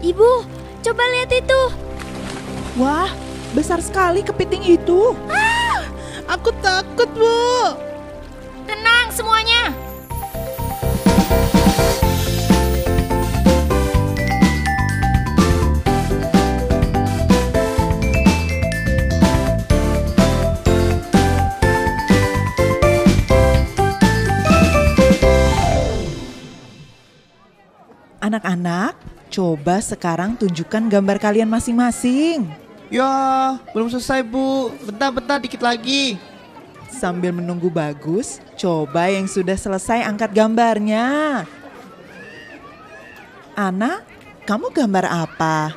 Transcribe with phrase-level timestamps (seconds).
[0.00, 0.48] Ibu,
[0.80, 1.62] coba lihat itu.
[2.80, 3.12] Wah,
[3.52, 5.12] besar sekali kepiting itu.
[5.28, 5.84] Ah,
[6.24, 7.76] aku takut, Bu.
[8.64, 9.76] Tenang semuanya.
[28.20, 28.96] Anak-anak,
[29.30, 32.50] coba sekarang tunjukkan gambar kalian masing-masing.
[32.90, 34.74] Ya, belum selesai bu.
[34.82, 36.18] Bentar-bentar dikit lagi.
[36.90, 41.46] Sambil menunggu bagus, coba yang sudah selesai angkat gambarnya.
[43.54, 44.02] Ana,
[44.42, 45.70] kamu gambar apa?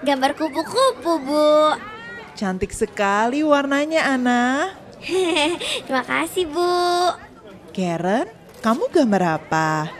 [0.00, 1.74] Gambar kupu-kupu, Bu.
[2.38, 4.72] Cantik sekali warnanya, Ana.
[5.84, 7.12] Terima kasih, Bu.
[7.74, 8.30] Karen,
[8.64, 9.90] kamu gambar apa?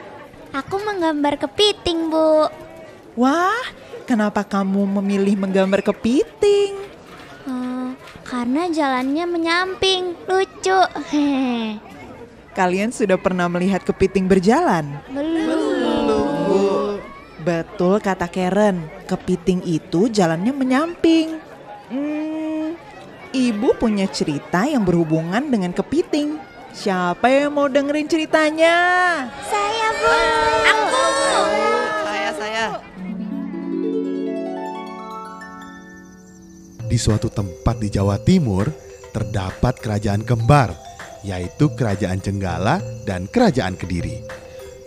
[0.55, 2.48] Aku menggambar kepiting, Bu.
[3.18, 3.66] Wah,
[4.06, 6.79] kenapa kamu memilih menggambar kepiting?
[7.43, 10.79] Hmm, karena jalannya menyamping, lucu.
[11.10, 11.82] Hehe.
[12.59, 15.02] Kalian sudah pernah melihat kepiting berjalan?
[15.10, 15.59] Belum.
[17.43, 21.43] Betul kata Karen, kepiting itu jalannya menyamping.
[21.90, 22.78] Hmm,
[23.34, 26.38] ibu punya cerita yang berhubungan dengan kepiting.
[26.71, 28.76] Siapa yang mau dengerin ceritanya?
[29.43, 30.06] Saya, Bu.
[30.06, 30.77] Aku.
[36.99, 38.66] Suatu tempat di Jawa Timur
[39.15, 40.74] terdapat kerajaan kembar,
[41.23, 44.18] yaitu Kerajaan Jenggala dan Kerajaan Kediri.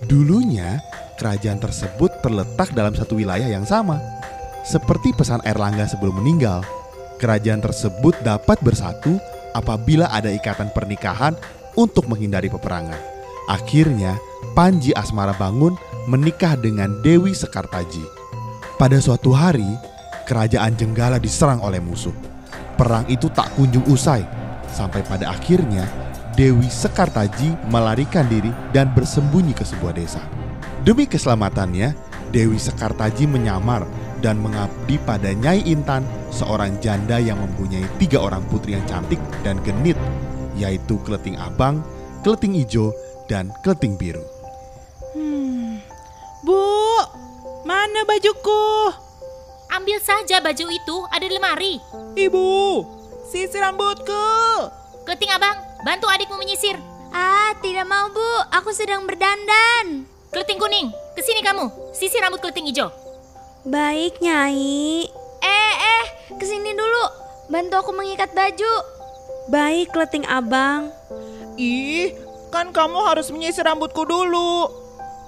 [0.05, 0.83] Dulunya,
[1.15, 3.95] kerajaan tersebut terletak dalam satu wilayah yang sama.
[4.67, 6.61] Seperti pesan Erlangga sebelum meninggal,
[7.17, 9.15] kerajaan tersebut dapat bersatu
[9.55, 11.33] apabila ada ikatan pernikahan
[11.79, 12.99] untuk menghindari peperangan.
[13.47, 14.19] Akhirnya,
[14.51, 15.79] Panji Asmara Bangun
[16.11, 18.03] menikah dengan Dewi Sekartaji.
[18.75, 19.67] Pada suatu hari,
[20.27, 22.13] kerajaan Jenggala diserang oleh musuh.
[22.75, 24.25] Perang itu tak kunjung usai,
[24.71, 25.85] sampai pada akhirnya
[26.33, 30.23] Dewi Sekartaji melarikan diri dan bersembunyi ke sebuah desa.
[30.81, 31.93] Demi keselamatannya,
[32.31, 33.83] Dewi Sekartaji menyamar
[34.23, 39.59] dan mengabdi pada Nyai Intan, seorang janda yang mempunyai tiga orang putri yang cantik dan
[39.67, 39.99] genit,
[40.55, 41.83] yaitu Kleting Abang,
[42.23, 42.95] Kleting Ijo,
[43.27, 44.23] dan Kleting Biru.
[46.41, 46.63] Bu,
[47.67, 49.10] mana bajuku?
[49.71, 51.79] Ambil saja baju itu, ada di lemari.
[52.19, 52.83] Ibu,
[53.31, 54.27] sisir rambutku.
[55.07, 55.55] Keting abang,
[55.87, 56.75] bantu adikmu menyisir.
[57.15, 58.29] Ah, tidak mau, Bu.
[58.51, 60.03] Aku sedang berdandan.
[60.27, 61.71] Keleting kuning, ke sini kamu.
[61.95, 62.91] Sisir rambut keleting hijau.
[63.63, 65.07] Baik, Nyai.
[65.39, 66.05] Eh, eh,
[66.35, 67.03] ke sini dulu.
[67.47, 68.73] Bantu aku mengikat baju.
[69.47, 70.91] Baik, leting abang.
[71.55, 72.11] Ih,
[72.51, 74.67] kan kamu harus menyisir rambutku dulu.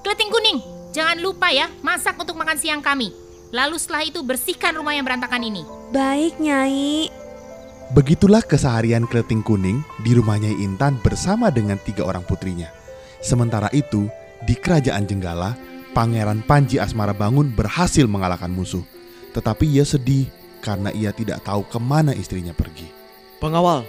[0.03, 0.59] Keleting kuning,
[0.91, 3.22] jangan lupa ya, masak untuk makan siang kami.
[3.53, 5.61] Lalu setelah itu bersihkan rumah yang berantakan ini.
[5.93, 7.13] Baik, Nyai.
[7.93, 12.73] Begitulah keseharian Kleting Kuning di rumahnya Intan bersama dengan tiga orang putrinya.
[13.21, 14.09] Sementara itu,
[14.41, 15.53] di kerajaan Jenggala,
[15.93, 18.81] Pangeran Panji Asmara Bangun berhasil mengalahkan musuh.
[19.37, 20.25] Tetapi ia sedih
[20.65, 22.89] karena ia tidak tahu ke mana istrinya pergi.
[23.37, 23.85] Pengawal,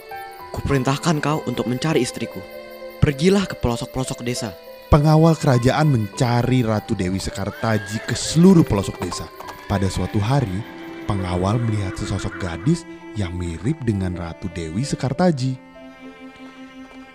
[0.52, 2.44] kuperintahkan kau untuk mencari istriku.
[3.00, 4.52] Pergilah ke pelosok-pelosok desa.
[4.92, 9.24] Pengawal kerajaan mencari Ratu Dewi Sekartaji ke seluruh pelosok desa.
[9.64, 10.60] Pada suatu hari,
[11.08, 12.84] pengawal melihat sesosok gadis
[13.16, 15.56] yang mirip dengan Ratu Dewi Sekartaji.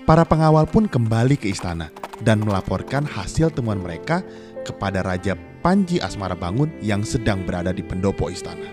[0.09, 1.93] Para pengawal pun kembali ke istana
[2.25, 4.25] dan melaporkan hasil temuan mereka
[4.65, 8.65] kepada Raja Panji Asmara Bangun yang sedang berada di pendopo istana.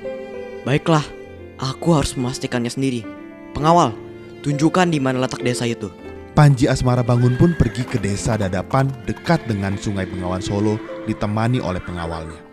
[0.65, 1.05] Baiklah,
[1.61, 3.05] aku harus memastikannya sendiri.
[3.53, 3.93] Pengawal,
[4.41, 5.93] tunjukkan di mana letak desa itu.
[6.33, 11.81] Panji Asmara Bangun pun pergi ke desa Dadapan dekat dengan Sungai Bengawan Solo ditemani oleh
[11.85, 12.46] pengawalnya.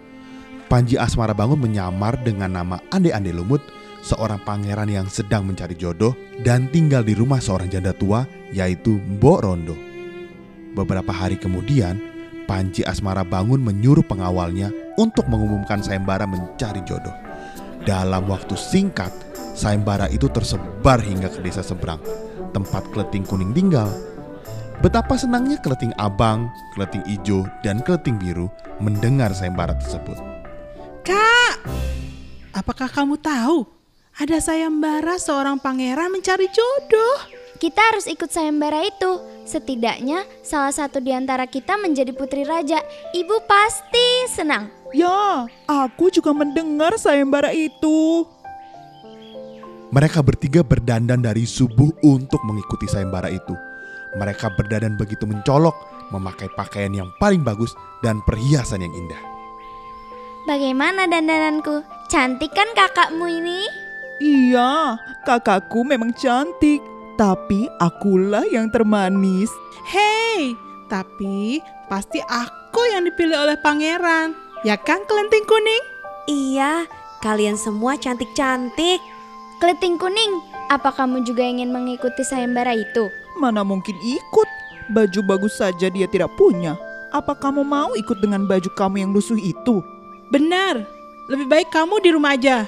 [0.74, 3.62] Panji Asmara Bangun menyamar dengan nama Ande Ande Lumut,
[4.02, 9.40] seorang pangeran yang sedang mencari jodoh dan tinggal di rumah seorang janda tua yaitu Mbok
[9.46, 9.78] Rondo.
[10.74, 12.02] Beberapa hari kemudian,
[12.50, 17.14] Panji Asmara Bangun menyuruh pengawalnya untuk mengumumkan sayembara mencari jodoh.
[17.86, 19.14] Dalam waktu singkat,
[19.54, 22.02] sayembara itu tersebar hingga ke desa seberang,
[22.50, 23.94] tempat Kleting Kuning tinggal.
[24.82, 28.50] Betapa senangnya Kleting Abang, Kleting Ijo, dan Kleting Biru
[28.82, 30.33] mendengar sayembara tersebut.
[31.04, 31.60] Kak,
[32.56, 33.68] apakah kamu tahu
[34.16, 37.28] ada sayembara seorang pangeran mencari jodoh?
[37.60, 39.20] Kita harus ikut sayembara itu.
[39.44, 42.80] Setidaknya salah satu di antara kita menjadi putri raja.
[43.12, 44.72] Ibu pasti senang.
[44.96, 48.24] Ya, aku juga mendengar sayembara itu.
[49.92, 53.52] Mereka bertiga berdandan dari subuh untuk mengikuti sayembara itu.
[54.16, 55.76] Mereka berdandan begitu mencolok,
[56.16, 59.33] memakai pakaian yang paling bagus dan perhiasan yang indah.
[60.48, 61.84] Bagaimana dandananku?
[62.12, 63.66] Cantik kan kakakmu ini?
[64.22, 64.96] Iya,
[65.26, 66.80] kakakku memang cantik,
[67.18, 69.50] tapi akulah yang termanis.
[69.90, 70.54] Hei,
[70.88, 71.60] tapi
[71.90, 74.38] pasti aku yang dipilih oleh pangeran.
[74.64, 75.84] Ya kan, kelenting kuning?
[76.30, 76.88] Iya,
[77.20, 79.02] kalian semua cantik-cantik.
[79.60, 80.40] Keliting kuning,
[80.72, 83.12] apa kamu juga ingin mengikuti sayembara itu?
[83.40, 84.50] Mana mungkin ikut?
[84.92, 86.76] Baju bagus saja dia tidak punya.
[87.12, 89.80] Apa kamu mau ikut dengan baju kamu yang lusuh itu?
[90.34, 90.82] Benar,
[91.30, 92.66] lebih baik kamu di rumah aja.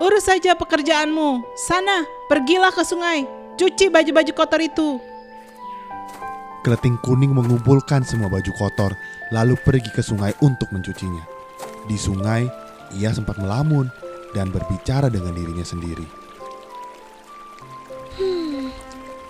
[0.00, 1.44] Urus saja pekerjaanmu.
[1.52, 3.28] Sana, pergilah ke sungai.
[3.60, 4.96] Cuci baju-baju kotor itu.
[6.64, 8.96] Keleting kuning mengumpulkan semua baju kotor,
[9.28, 11.20] lalu pergi ke sungai untuk mencucinya.
[11.84, 12.48] Di sungai,
[12.96, 13.92] ia sempat melamun
[14.32, 16.08] dan berbicara dengan dirinya sendiri.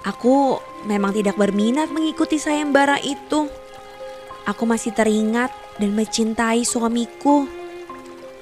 [0.07, 3.51] Aku memang tidak berminat mengikuti sayembara itu.
[4.47, 7.47] Aku masih teringat dan mencintai suamiku,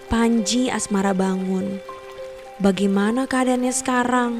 [0.09, 1.83] Panji Asmara Bangun.
[2.63, 4.33] Bagaimana keadaannya sekarang?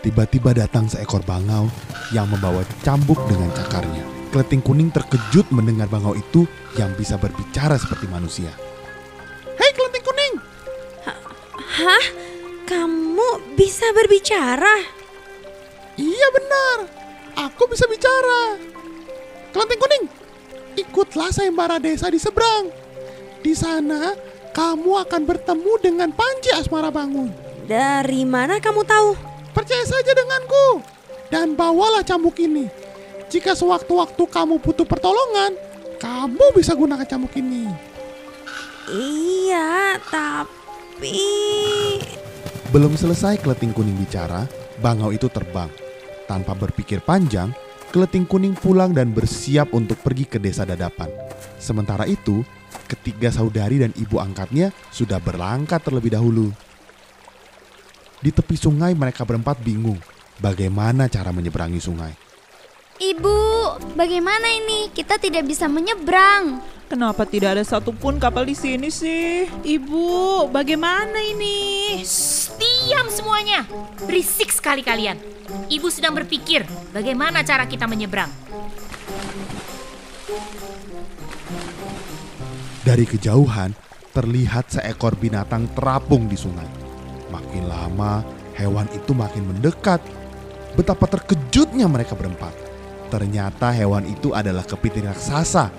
[0.00, 1.66] Tiba-tiba datang seekor bangau
[2.14, 4.06] yang membawa cambuk dengan cakarnya.
[4.30, 6.46] Keleting kuning terkejut mendengar bangau itu
[6.78, 8.50] yang bisa berbicara seperti manusia.
[9.58, 10.34] Hei keleting kuning,
[11.76, 12.04] Hah?
[12.66, 14.82] Kamu bisa berbicara?
[15.94, 16.78] Iya benar,
[17.46, 18.58] aku bisa bicara.
[19.54, 20.04] Kelenting kuning,
[20.76, 22.70] ikutlah sayembara desa di seberang.
[23.40, 24.12] Di sana,
[24.52, 27.32] kamu akan bertemu dengan Panji Asmara Bangun.
[27.66, 29.18] Dari mana kamu tahu?
[29.50, 30.84] Percaya saja denganku.
[31.32, 32.70] Dan bawalah cambuk ini.
[33.26, 35.58] Jika sewaktu-waktu kamu butuh pertolongan,
[35.98, 37.66] kamu bisa gunakan cambuk ini.
[38.86, 41.18] Iya, tapi
[42.70, 44.46] Belum selesai keleting kuning bicara,
[44.78, 45.70] bangau itu terbang.
[46.30, 47.50] Tanpa berpikir panjang,
[47.96, 51.08] keleting kuning pulang dan bersiap untuk pergi ke desa dadapan.
[51.56, 52.44] Sementara itu,
[52.84, 56.52] ketiga saudari dan ibu angkatnya sudah berangkat terlebih dahulu.
[58.20, 59.96] Di tepi sungai mereka berempat bingung
[60.36, 62.12] bagaimana cara menyeberangi sungai.
[63.00, 63.40] Ibu,
[63.96, 64.92] bagaimana ini?
[64.92, 66.60] Kita tidak bisa menyeberang.
[66.92, 69.48] Kenapa tidak ada satupun kapal di sini sih?
[69.48, 72.00] Ibu, bagaimana ini?
[72.04, 72.55] Shh,
[72.86, 73.66] diam semuanya.
[74.06, 75.18] Berisik sekali kalian.
[75.66, 76.62] Ibu sedang berpikir
[76.94, 78.30] bagaimana cara kita menyeberang.
[82.86, 83.74] Dari kejauhan,
[84.14, 86.70] terlihat seekor binatang terapung di sungai.
[87.34, 88.22] Makin lama,
[88.54, 89.98] hewan itu makin mendekat.
[90.78, 92.54] Betapa terkejutnya mereka berempat.
[93.10, 95.74] Ternyata hewan itu adalah kepiting raksasa.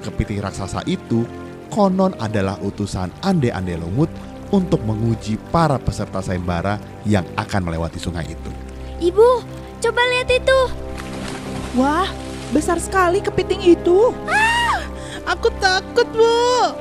[0.00, 1.28] Kepiting raksasa itu
[1.68, 4.08] konon adalah utusan Ande-Ande Lumut
[4.48, 8.50] untuk menguji para peserta sayembara yang akan melewati sungai itu.
[8.98, 9.44] Ibu,
[9.78, 10.60] coba lihat itu.
[11.76, 12.08] Wah,
[12.50, 14.10] besar sekali kepiting itu.
[15.28, 16.72] Aku takut, Bu.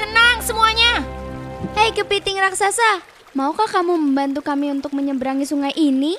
[0.00, 1.04] Tenang semuanya.
[1.76, 3.04] Hei kepiting raksasa,
[3.36, 6.16] maukah kamu membantu kami untuk menyeberangi sungai ini?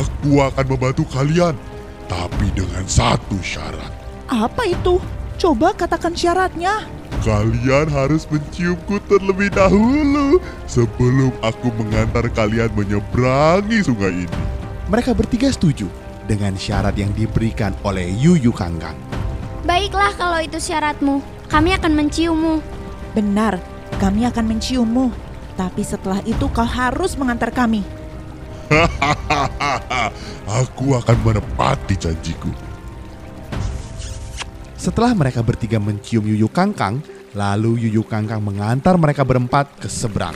[0.00, 1.52] Aku akan membantu kalian,
[2.08, 3.92] tapi dengan satu syarat.
[4.32, 4.96] Apa itu?
[5.36, 6.99] Coba katakan syaratnya.
[7.20, 14.40] Kalian harus menciumku terlebih dahulu sebelum aku mengantar kalian menyeberangi sungai ini.
[14.88, 15.84] Mereka bertiga setuju
[16.24, 18.96] dengan syarat yang diberikan oleh Yuyu Kangkang.
[19.68, 21.20] Baiklah kalau itu syaratmu,
[21.52, 22.64] kami akan menciummu.
[23.12, 23.60] Benar,
[24.00, 25.12] kami akan menciummu.
[25.60, 27.84] Tapi setelah itu kau harus mengantar kami.
[30.60, 32.48] aku akan menepati janjiku.
[34.80, 40.34] Setelah mereka bertiga mencium Yuyu Kangkang, lalu Yuyu Kangkang mengantar mereka berempat ke seberang.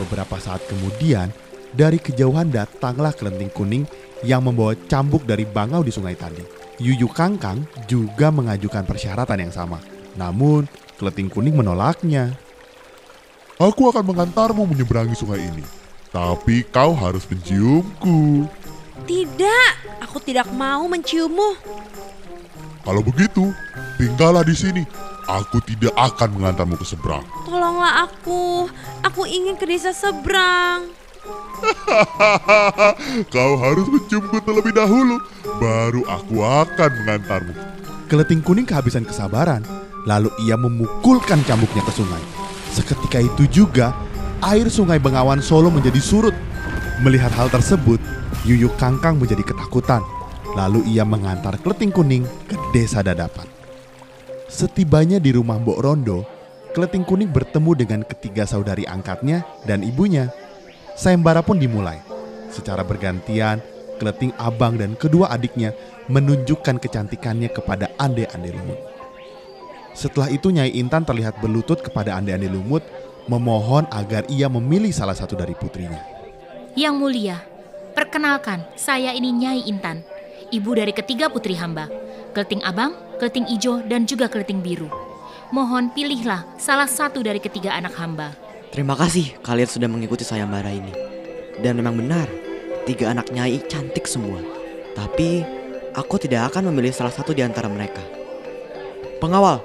[0.00, 1.28] Beberapa saat kemudian,
[1.72, 3.84] dari kejauhan datanglah kelenting kuning
[4.24, 6.40] yang membawa cambuk dari bangau di sungai tadi.
[6.80, 9.78] Yuyu Kangkang juga mengajukan persyaratan yang sama.
[10.16, 10.64] Namun,
[10.96, 12.32] kelenting kuning menolaknya.
[13.60, 15.62] Aku akan mengantarmu menyeberangi sungai ini.
[16.12, 18.48] Tapi kau harus menciumku.
[19.08, 19.72] tidak.
[20.04, 21.56] Aku tidak mau menciummu.
[22.82, 23.54] Kalau begitu,
[23.96, 24.82] tinggallah di sini.
[25.30, 27.22] Aku tidak akan mengantarmu ke seberang.
[27.46, 28.66] Tolonglah aku.
[29.06, 30.90] Aku ingin ke desa seberang.
[33.34, 35.22] kau harus menciumku terlebih dahulu,
[35.62, 37.54] baru aku akan mengantarmu.
[38.10, 39.62] Keleting kuning kehabisan kesabaran,
[40.04, 42.22] lalu ia memukulkan cambuknya ke sungai.
[42.74, 43.94] Seketika itu juga,
[44.42, 46.34] air sungai Bengawan Solo menjadi surut.
[47.06, 48.02] Melihat hal tersebut,
[48.42, 50.02] Yuyu Kangkang menjadi ketakutan.
[50.52, 53.51] Lalu ia mengantar Keleting Kuning ke desa Dadapan.
[54.52, 56.28] Setibanya di rumah Mbok Rondo,
[56.76, 60.28] Keleting Kuning bertemu dengan ketiga saudari angkatnya dan ibunya.
[60.92, 61.96] Sayembara pun dimulai.
[62.52, 63.64] Secara bergantian,
[63.96, 65.72] Keleting Abang dan kedua adiknya
[66.12, 68.76] menunjukkan kecantikannya kepada ande-ande lumut.
[69.96, 72.84] Setelah itu Nyai Intan terlihat berlutut kepada ande-ande lumut
[73.32, 76.04] memohon agar ia memilih salah satu dari putrinya.
[76.76, 77.36] Yang mulia,
[77.96, 80.04] perkenalkan, saya ini Nyai Intan,
[80.52, 81.88] ibu dari ketiga putri hamba,
[82.32, 84.88] Keleting Abang, Keleting Ijo, dan juga Keleting Biru.
[85.52, 88.32] Mohon pilihlah salah satu dari ketiga anak hamba.
[88.72, 90.96] Terima kasih kalian sudah mengikuti sayembara ini.
[91.60, 92.24] Dan memang benar,
[92.88, 94.40] tiga anak nyai cantik semua.
[94.96, 95.44] Tapi
[95.92, 98.00] aku tidak akan memilih salah satu di antara mereka.
[99.20, 99.60] Pengawal,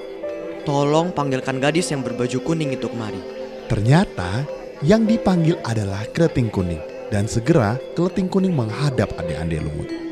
[0.67, 3.23] tolong panggilkan gadis yang berbaju kuning itu kemari.
[3.71, 4.43] Ternyata
[4.83, 10.06] yang dipanggil adalah Keleting Kuning dan segera Keleting Kuning menghadap ande-ande lumut.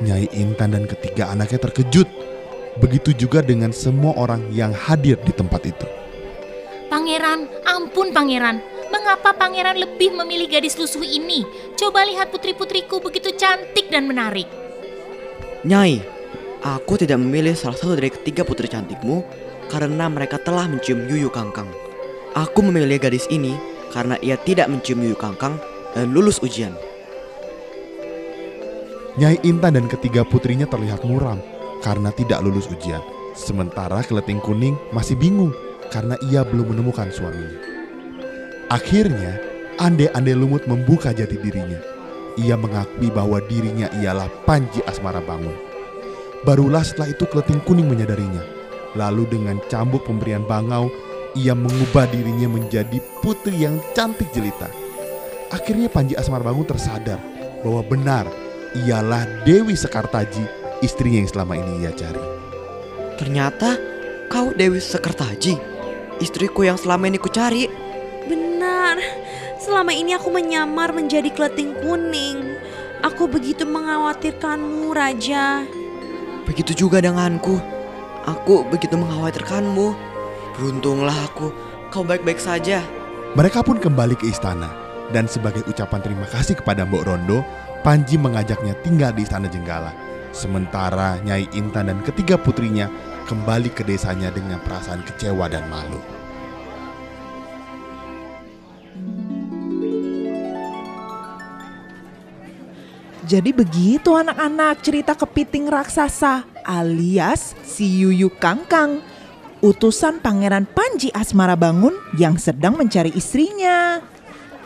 [0.00, 2.08] Nyai Intan dan ketiga anaknya terkejut.
[2.80, 5.86] Begitu juga dengan semua orang yang hadir di tempat itu.
[6.88, 8.64] Pangeran, ampun pangeran.
[8.90, 11.46] Mengapa pangeran lebih memilih gadis lusuh ini?
[11.78, 14.48] Coba lihat putri-putriku begitu cantik dan menarik.
[15.62, 16.00] Nyai,
[16.64, 19.22] aku tidak memilih salah satu dari ketiga putri cantikmu
[19.70, 21.68] karena mereka telah mencium Yuyu Kangkang.
[22.34, 23.54] Aku memilih gadis ini
[23.92, 25.60] karena ia tidak mencium Yuyu Kangkang
[25.94, 26.74] dan lulus ujian.
[29.18, 31.42] Nyai Intan dan ketiga putrinya terlihat muram
[31.82, 33.02] karena tidak lulus ujian.
[33.34, 35.50] Sementara Keleting Kuning masih bingung
[35.90, 37.58] karena ia belum menemukan suaminya.
[38.70, 39.42] Akhirnya,
[39.82, 41.82] Ande-Ande Lumut membuka jati dirinya.
[42.38, 45.58] Ia mengakui bahwa dirinya ialah Panji Asmara Bangun.
[46.46, 48.46] Barulah setelah itu Keleting Kuning menyadarinya.
[48.94, 50.86] Lalu dengan cambuk pemberian bangau,
[51.34, 54.70] ia mengubah dirinya menjadi putri yang cantik jelita.
[55.50, 57.18] Akhirnya Panji Asmara Bangun tersadar
[57.66, 58.30] bahwa benar
[58.76, 60.44] ialah Dewi Sekartaji,
[60.84, 62.22] istrinya yang selama ini ia cari.
[63.18, 63.76] Ternyata
[64.30, 65.58] kau Dewi Sekertaji,
[66.22, 67.68] istriku yang selama ini ku cari.
[68.24, 68.96] Benar,
[69.58, 72.56] selama ini aku menyamar menjadi keleting kuning.
[73.00, 75.64] Aku begitu mengkhawatirkanmu, Raja.
[76.44, 77.56] Begitu juga denganku.
[78.28, 79.96] Aku begitu mengkhawatirkanmu.
[80.56, 81.48] Beruntunglah aku,
[81.88, 82.84] kau baik-baik saja.
[83.32, 84.68] Mereka pun kembali ke istana
[85.10, 87.42] dan sebagai ucapan terima kasih kepada Mbok Rondo,
[87.80, 89.96] Panji mengajaknya tinggal di istana Jenggala.
[90.36, 92.92] Sementara Nyai Intan dan ketiga putrinya
[93.24, 95.96] kembali ke desanya dengan perasaan kecewa dan malu.
[103.24, 109.00] Jadi begitu anak-anak cerita kepiting raksasa alias si Yuyu Kangkang.
[109.60, 114.00] Utusan Pangeran Panji Asmara Bangun yang sedang mencari istrinya.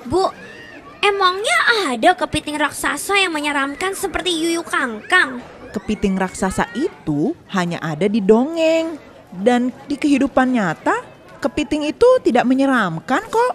[0.06, 0.30] Bu,
[1.04, 1.58] emangnya
[1.92, 5.44] ada kepiting raksasa yang menyeramkan seperti Yuyu Kangkang?
[5.76, 8.96] Kepiting raksasa itu hanya ada di dongeng.
[9.34, 11.02] Dan di kehidupan nyata,
[11.42, 13.54] kepiting itu tidak menyeramkan kok.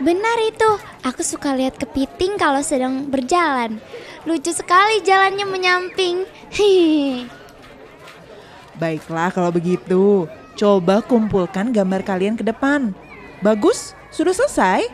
[0.00, 0.70] Benar itu,
[1.04, 3.76] aku suka lihat kepiting kalau sedang berjalan.
[4.24, 6.24] Lucu sekali jalannya menyamping.
[6.48, 7.28] Hihihi.
[8.80, 10.24] Baiklah kalau begitu,
[10.56, 12.96] coba kumpulkan gambar kalian ke depan.
[13.44, 14.88] Bagus, sudah selesai?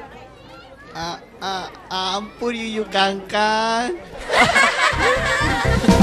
[0.97, 3.93] A- a- ampun Yuyu Kangkang.